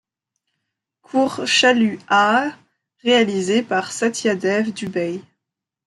[1.03, 2.57] Court Chalu Aahe
[3.03, 5.21] réalisé par Satyadev Dubey.